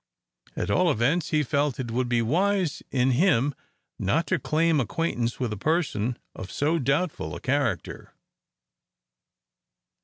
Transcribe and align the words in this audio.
At 0.55 0.71
all 0.71 0.89
events, 0.89 1.29
he 1.29 1.43
felt 1.43 1.79
it 1.79 1.91
would 1.91 2.09
be 2.09 2.23
wise 2.23 2.81
in 2.89 3.11
him 3.11 3.53
not 3.99 4.25
to 4.25 4.39
claim 4.39 4.79
acquaintance 4.79 5.39
with 5.39 5.53
a 5.53 5.57
person 5.57 6.17
of 6.33 6.51
so 6.51 6.79
doubtful 6.79 7.35
a 7.35 7.39
character. 7.39 8.11